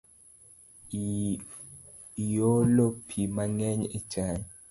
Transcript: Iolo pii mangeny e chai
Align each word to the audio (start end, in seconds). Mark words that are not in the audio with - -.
Iolo 2.27 2.85
pii 3.07 3.31
mangeny 3.35 3.81
e 3.95 3.99
chai 4.11 4.37